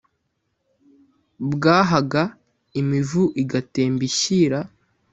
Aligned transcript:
bwahaga, 1.53 2.23
imivu 2.79 3.23
igatemba 3.41 4.01
ishyira 4.09 4.59